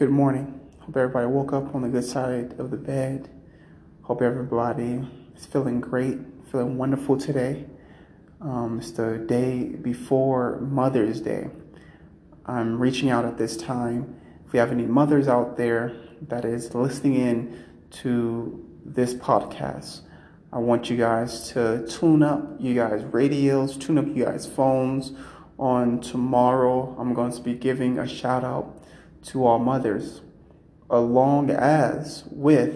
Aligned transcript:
Good 0.00 0.08
morning. 0.08 0.58
Hope 0.78 0.96
everybody 0.96 1.26
woke 1.26 1.52
up 1.52 1.74
on 1.74 1.82
the 1.82 1.88
good 1.90 2.06
side 2.06 2.58
of 2.58 2.70
the 2.70 2.78
bed. 2.78 3.28
Hope 4.00 4.22
everybody 4.22 5.06
is 5.36 5.44
feeling 5.44 5.78
great, 5.78 6.16
feeling 6.50 6.78
wonderful 6.78 7.18
today. 7.18 7.66
Um, 8.40 8.78
it's 8.78 8.92
the 8.92 9.18
day 9.18 9.64
before 9.64 10.58
Mother's 10.62 11.20
Day. 11.20 11.50
I'm 12.46 12.80
reaching 12.80 13.10
out 13.10 13.26
at 13.26 13.36
this 13.36 13.58
time. 13.58 14.18
If 14.46 14.54
we 14.54 14.58
have 14.58 14.72
any 14.72 14.86
mothers 14.86 15.28
out 15.28 15.58
there 15.58 15.94
that 16.28 16.46
is 16.46 16.74
listening 16.74 17.16
in 17.16 17.64
to 17.90 18.66
this 18.82 19.12
podcast, 19.12 20.00
I 20.50 20.60
want 20.60 20.88
you 20.88 20.96
guys 20.96 21.50
to 21.50 21.86
tune 21.86 22.22
up 22.22 22.56
you 22.58 22.74
guys' 22.74 23.04
radios, 23.04 23.76
tune 23.76 23.98
up 23.98 24.06
you 24.06 24.24
guys' 24.24 24.46
phones. 24.46 25.12
On 25.58 26.00
tomorrow, 26.00 26.96
I'm 26.98 27.12
going 27.12 27.32
to 27.32 27.40
be 27.42 27.52
giving 27.52 27.98
a 27.98 28.08
shout 28.08 28.44
out 28.44 28.79
to 29.24 29.46
all 29.46 29.58
mothers, 29.58 30.22
along 30.88 31.50
as 31.50 32.24
with, 32.30 32.74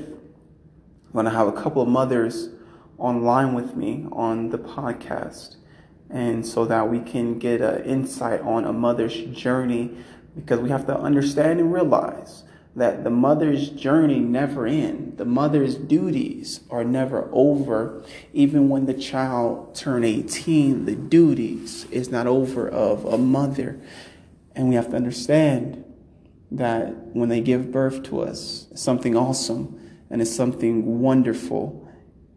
I'm 1.06 1.12
going 1.12 1.24
to 1.24 1.30
have 1.30 1.48
a 1.48 1.52
couple 1.52 1.82
of 1.82 1.88
mothers 1.88 2.50
online 2.98 3.54
with 3.54 3.76
me 3.76 4.06
on 4.12 4.50
the 4.50 4.58
podcast. 4.58 5.56
And 6.10 6.46
so 6.46 6.64
that 6.66 6.88
we 6.88 7.00
can 7.00 7.38
get 7.38 7.60
an 7.60 7.84
insight 7.84 8.40
on 8.42 8.64
a 8.64 8.72
mother's 8.72 9.16
journey, 9.36 9.96
because 10.36 10.60
we 10.60 10.70
have 10.70 10.86
to 10.86 10.96
understand 10.96 11.60
and 11.60 11.72
realize 11.72 12.44
that 12.76 13.04
the 13.04 13.10
mother's 13.10 13.70
journey 13.70 14.18
never 14.18 14.66
ends. 14.66 15.16
The 15.16 15.24
mother's 15.24 15.76
duties 15.76 16.60
are 16.70 16.84
never 16.84 17.28
over. 17.32 18.04
Even 18.32 18.68
when 18.68 18.86
the 18.86 18.94
child 18.94 19.74
turn 19.76 20.04
18, 20.04 20.84
the 20.84 20.96
duties 20.96 21.86
is 21.92 22.10
not 22.10 22.26
over 22.26 22.68
of 22.68 23.04
a 23.04 23.16
mother. 23.16 23.80
And 24.56 24.68
we 24.68 24.74
have 24.74 24.90
to 24.90 24.96
understand 24.96 25.84
that 26.56 26.94
when 27.14 27.28
they 27.28 27.40
give 27.40 27.70
birth 27.70 28.02
to 28.04 28.20
us, 28.20 28.68
something 28.74 29.16
awesome 29.16 29.80
and 30.10 30.22
it's 30.22 30.34
something 30.34 31.00
wonderful. 31.00 31.88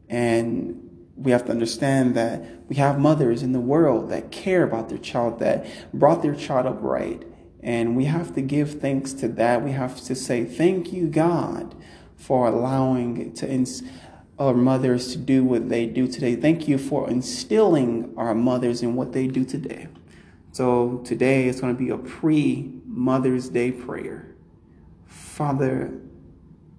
And 0.10 0.84
we 1.16 1.32
have 1.32 1.46
to 1.46 1.52
understand 1.52 2.16
that 2.16 2.44
we 2.68 2.78
have 2.78 3.00
mothers 3.00 3.44
in 3.44 3.52
the 3.52 3.60
world 3.60 4.10
that 4.10 4.32
care 4.32 4.64
about 4.64 4.90
their 4.90 4.98
child, 4.98 5.40
that 5.40 5.66
brought 5.94 6.22
their 6.22 6.36
child 6.36 6.66
up 6.66 6.80
right. 6.82 7.24
And 7.62 7.96
we 7.96 8.06
have 8.06 8.34
to 8.36 8.42
give 8.42 8.80
thanks 8.80 9.14
to 9.14 9.28
that. 9.30 9.64
We 9.64 9.72
have 9.72 10.00
to 10.02 10.16
say, 10.16 10.46
Thank 10.46 10.94
you, 10.94 11.08
God, 11.08 11.76
for 12.16 12.48
allowing 12.48 13.34
to 13.34 13.50
ins- 13.50 13.84
our 14.40 14.54
mothers 14.54 15.12
to 15.14 15.18
do 15.18 15.44
what 15.44 15.70
they 15.70 15.86
do 15.88 16.08
today. 16.08 16.36
Thank 16.36 16.68
you 16.68 16.78
for 16.78 17.10
instilling 17.10 18.14
our 18.18 18.36
mothers 18.36 18.84
in 18.84 18.96
what 18.96 19.12
they 19.12 19.28
do 19.28 19.44
today. 19.44 19.88
So 20.52 21.02
today 21.06 21.48
is 21.48 21.60
going 21.60 21.76
to 21.76 21.80
be 21.80 21.90
a 21.90 21.98
pre 21.98 22.72
Mother's 22.98 23.48
Day 23.50 23.72
prayer. 23.72 24.36
Father, 25.06 25.94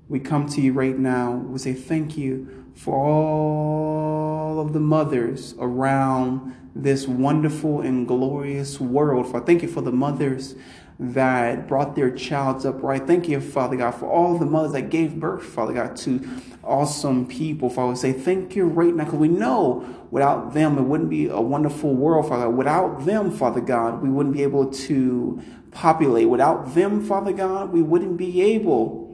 we 0.08 0.19
come 0.19 0.48
to 0.48 0.61
you 0.61 0.72
right 0.72 0.98
now. 0.98 1.30
We 1.30 1.58
say 1.61 1.74
thank 1.74 2.19
you 2.19 2.66
for 2.74 2.97
all 2.98 4.58
of 4.61 4.72
the 4.72 4.80
mothers 4.80 5.55
around 5.61 6.56
this 6.74 7.06
wonderful 7.06 7.83
and 7.83 8.06
glorious 8.08 8.80
world. 8.80 9.30
For 9.30 9.41
thank 9.41 9.62
you 9.62 9.69
for 9.69 9.80
the 9.80 9.92
mothers 9.92 10.56
that 11.01 11.69
brought 11.69 11.95
their 11.95 12.11
childs 12.11 12.65
upright. 12.65 13.07
Thank 13.07 13.29
you, 13.29 13.41
Father 13.41 13.77
God, 13.77 13.93
for 13.93 14.11
all 14.11 14.37
the 14.37 14.47
mothers 14.47 14.73
that 14.73 14.91
gave 14.91 15.21
birth, 15.21 15.45
Father 15.45 15.73
God, 15.73 15.97
to 15.99 16.29
awesome 16.65 17.27
people. 17.27 17.71
Father, 17.71 17.91
we 17.91 17.97
say 17.97 18.13
thank 18.13 18.57
you 18.57 18.65
right 18.65 18.93
now 18.93 19.05
because 19.05 19.19
we 19.19 19.29
know 19.29 20.07
without 20.11 20.55
them 20.55 20.77
it 20.77 20.83
wouldn't 20.83 21.09
be 21.09 21.29
a 21.29 21.41
wonderful 21.41 21.95
world, 21.95 22.29
Father. 22.29 22.51
Without 22.51 23.05
them, 23.05 23.31
Father 23.31 23.61
God, 23.61 24.03
we 24.03 24.09
wouldn't 24.09 24.35
be 24.35 24.43
able 24.43 24.71
to 24.71 25.41
populate. 25.71 26.29
Without 26.29 26.75
them, 26.75 27.05
Father 27.05 27.33
God, 27.33 27.73
we 27.73 27.83
wouldn't 27.83 28.17
be 28.17 28.43
able 28.43 29.08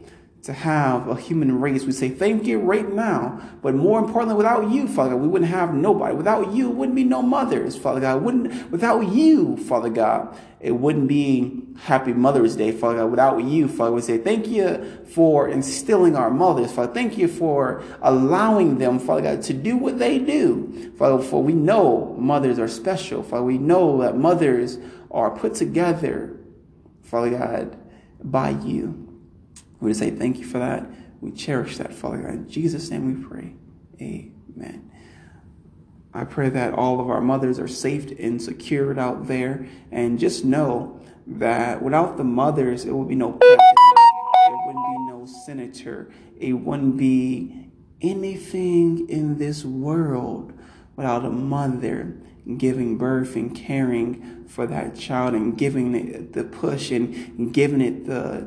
to 0.45 0.53
have 0.53 1.09
a 1.09 1.17
human 1.17 1.59
race. 1.59 1.84
We 1.84 1.92
say 1.92 2.11
thank 2.11 2.45
you 2.45 2.59
right 2.59 2.92
now. 2.92 3.41
But 3.62 3.75
more 3.75 3.98
importantly, 3.98 4.37
without 4.37 4.70
you, 4.70 4.87
Father 4.87 5.12
God, 5.12 5.23
we 5.23 5.28
wouldn't 5.28 5.50
have 5.50 5.72
nobody. 5.72 6.15
Without 6.15 6.53
you, 6.53 6.69
it 6.71 6.75
wouldn't 6.75 6.97
be 6.97 7.05
no 7.05 7.22
mothers, 7.22 7.78
Father 7.78 8.00
God. 8.00 8.22
Wouldn't 8.22 8.71
without 8.71 9.09
you, 9.09 9.56
Father 9.56 9.88
God, 9.88 10.37
it 10.60 10.72
wouldn't 10.72 11.09
be 11.09 11.62
Happy 11.84 12.12
Mother's 12.12 12.56
Day, 12.56 12.72
Father 12.72 12.99
God. 12.99 13.10
Without 13.10 13.43
you, 13.43 13.69
Father, 13.69 13.93
we 13.93 14.03
say 14.03 14.19
thank 14.19 14.47
you 14.47 15.03
for 15.15 15.49
instilling 15.49 16.15
our 16.15 16.31
mothers, 16.31 16.72
Father. 16.72 16.93
Thank 16.93 17.16
you 17.16 17.26
for 17.26 17.82
allowing 18.03 18.76
them, 18.76 18.99
Father 18.99 19.22
God, 19.22 19.43
to 19.44 19.55
do 19.55 19.78
what 19.78 19.99
they 19.99 20.19
do. 20.19 20.93
Father, 20.99 21.22
for 21.22 21.43
we 21.43 21.55
know 21.55 22.15
mothers 22.19 22.59
are 22.59 22.69
special. 22.69 23.22
Father, 23.22 23.44
we 23.44 23.56
know 23.56 24.03
that 24.03 24.19
mothers 24.19 24.76
are 25.11 25.31
put 25.31 25.55
together, 25.55 26.37
Father 27.03 27.31
God, 27.31 27.78
by 28.22 28.50
you. 28.50 29.03
We 29.84 29.91
just 29.91 30.00
say 30.00 30.11
thank 30.11 30.39
you 30.39 30.47
for 30.47 30.59
that. 30.59 30.87
We 31.21 31.31
cherish 31.31 31.77
that, 31.77 31.93
Father 31.93 32.19
God. 32.19 32.31
In 32.31 32.49
Jesus' 32.49 32.91
name 32.91 33.06
we 33.06 33.22
pray. 33.22 33.55
Amen. 34.00 34.91
I 36.15 36.25
pray 36.25 36.49
that 36.49 36.72
all 36.72 37.00
of 37.00 37.11
our 37.11 37.21
mothers 37.21 37.59
are 37.59 37.69
safe 37.69 38.11
and 38.19 38.41
secured 38.41 38.99
out 38.99 39.27
there. 39.27 39.67
And 39.93 40.19
just 40.19 40.43
know 40.43 41.00
that 41.27 41.83
without 41.83 42.17
the 42.17 42.25
mothers, 42.25 42.87
it 42.87 42.93
would 42.93 43.09
be 43.09 43.15
no 43.15 43.33
president, 43.33 43.61
it 44.47 44.67
wouldn't 44.67 44.87
be 44.87 44.99
no 45.06 45.27
senator, 45.44 46.11
it 46.39 46.53
wouldn't 46.55 46.97
be 46.97 47.71
anything 48.00 49.09
in 49.09 49.37
this 49.39 49.65
world 49.67 50.53
without 50.97 51.27
a 51.27 51.31
mother 51.31 52.17
giving 52.56 52.97
birth 52.97 53.37
and 53.37 53.55
caring 53.55 54.44
for 54.47 54.67
that 54.67 54.97
child 54.97 55.34
and 55.34 55.56
giving 55.59 55.94
it 55.94 56.33
the 56.33 56.44
push 56.44 56.91
and 56.91 57.53
giving 57.53 57.81
it 57.81 58.06
the 58.06 58.47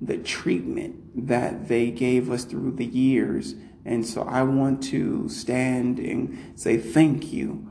the 0.00 0.18
treatment 0.18 1.26
that 1.28 1.68
they 1.68 1.90
gave 1.90 2.30
us 2.30 2.44
through 2.44 2.72
the 2.72 2.84
years. 2.84 3.54
And 3.84 4.06
so 4.06 4.22
I 4.22 4.42
want 4.42 4.82
to 4.84 5.28
stand 5.28 5.98
and 5.98 6.52
say 6.58 6.76
thank 6.76 7.32
you 7.32 7.66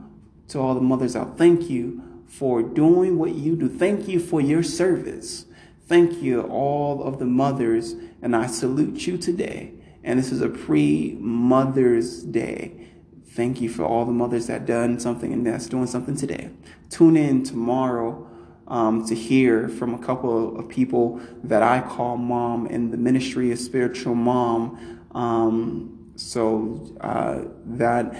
to 0.48 0.58
all 0.58 0.74
the 0.74 0.80
mothers 0.80 1.16
out. 1.16 1.38
Thank 1.38 1.70
you 1.70 2.22
for 2.26 2.62
doing 2.62 3.18
what 3.18 3.34
you 3.34 3.56
do. 3.56 3.68
Thank 3.68 4.08
you 4.08 4.20
for 4.20 4.40
your 4.40 4.62
service. 4.62 5.46
Thank 5.86 6.20
you, 6.22 6.42
all 6.42 7.02
of 7.02 7.18
the 7.18 7.24
mothers, 7.24 7.94
and 8.20 8.36
I 8.36 8.46
salute 8.46 9.06
you 9.06 9.16
today. 9.16 9.72
And 10.04 10.18
this 10.18 10.30
is 10.30 10.42
a 10.42 10.48
pre 10.48 11.16
Mother's 11.18 12.22
Day. 12.22 12.88
Thank 13.30 13.60
you 13.60 13.70
for 13.70 13.84
all 13.84 14.04
the 14.04 14.12
mothers 14.12 14.48
that 14.48 14.66
done 14.66 15.00
something 15.00 15.32
and 15.32 15.46
that's 15.46 15.66
doing 15.66 15.86
something 15.86 16.16
today. 16.16 16.50
Tune 16.90 17.16
in 17.16 17.42
tomorrow 17.42 18.28
um, 18.68 19.04
to 19.06 19.14
hear 19.14 19.68
from 19.68 19.94
a 19.94 19.98
couple 19.98 20.58
of 20.58 20.68
people 20.68 21.20
that 21.42 21.62
I 21.62 21.80
call 21.80 22.16
mom 22.16 22.66
in 22.66 22.90
the 22.90 22.96
ministry 22.96 23.50
of 23.50 23.58
spiritual 23.58 24.14
mom. 24.14 25.00
Um, 25.12 26.12
so 26.16 26.94
uh, 27.00 27.44
that 27.64 28.14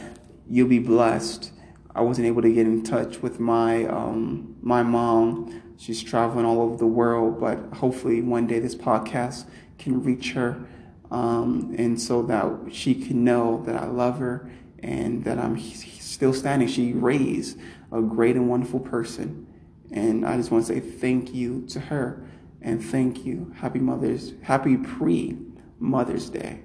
you'll 0.48 0.68
be 0.68 0.78
blessed. 0.78 1.52
I 1.94 2.00
wasn't 2.00 2.26
able 2.26 2.42
to 2.42 2.52
get 2.52 2.66
in 2.66 2.82
touch 2.82 3.22
with 3.22 3.38
my 3.38 3.84
um, 3.86 4.56
my 4.62 4.82
mom. 4.82 5.62
She's 5.76 6.02
traveling 6.02 6.44
all 6.44 6.60
over 6.62 6.76
the 6.76 6.86
world, 6.86 7.38
but 7.38 7.58
hopefully 7.74 8.22
one 8.22 8.46
day 8.46 8.58
this 8.58 8.74
podcast 8.74 9.46
can 9.78 10.02
reach 10.02 10.32
her, 10.32 10.66
um, 11.10 11.74
and 11.78 12.00
so 12.00 12.22
that 12.22 12.72
she 12.72 12.94
can 12.94 13.22
know 13.22 13.62
that 13.64 13.76
I 13.76 13.86
love 13.86 14.18
her 14.18 14.50
and 14.80 15.24
that 15.24 15.38
I'm 15.38 15.58
still 15.60 16.32
standing. 16.32 16.68
She 16.68 16.92
raised 16.92 17.58
a 17.92 18.00
great 18.00 18.36
and 18.36 18.48
wonderful 18.48 18.80
person. 18.80 19.46
And 19.90 20.26
I 20.26 20.36
just 20.36 20.50
want 20.50 20.66
to 20.66 20.74
say 20.74 20.80
thank 20.80 21.34
you 21.34 21.66
to 21.68 21.80
her 21.80 22.26
and 22.60 22.84
thank 22.84 23.24
you. 23.24 23.52
Happy 23.56 23.78
Mother's, 23.78 24.34
happy 24.42 24.76
pre 24.76 25.38
Mother's 25.78 26.30
Day. 26.30 26.62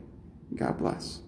God 0.55 0.77
bless. 0.77 1.22